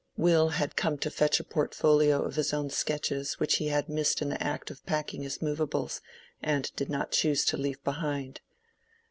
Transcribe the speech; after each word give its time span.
(Will 0.17 0.49
had 0.49 0.75
come 0.75 0.97
to 0.97 1.11
fetch 1.11 1.39
a 1.39 1.43
portfolio 1.43 2.23
of 2.23 2.35
his 2.35 2.53
own 2.53 2.71
sketches 2.71 3.39
which 3.39 3.57
he 3.57 3.67
had 3.67 3.87
missed 3.87 4.19
in 4.19 4.29
the 4.29 4.43
act 4.43 4.71
of 4.71 4.83
packing 4.87 5.21
his 5.21 5.43
movables, 5.43 6.01
and 6.41 6.71
did 6.75 6.89
not 6.89 7.11
choose 7.11 7.45
to 7.45 7.55
leave 7.57 7.83
behind.) 7.83 8.41